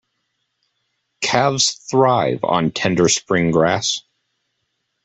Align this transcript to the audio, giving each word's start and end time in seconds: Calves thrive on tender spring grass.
Calves 1.21 1.73
thrive 1.91 2.39
on 2.43 2.71
tender 2.71 3.07
spring 3.07 3.51
grass. 3.51 4.01